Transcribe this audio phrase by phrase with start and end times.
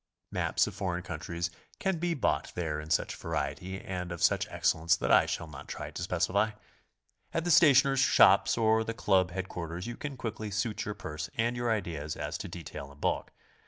[0.31, 4.95] Maps of foreign countries can be bought there in such variety and of such excellence
[4.95, 6.53] that I shall not try to specify.
[7.35, 11.29] At the stationers' shops or the Club head quarters you can quickly suit your purse
[11.37, 13.31] and your ideas as to detail and bulk.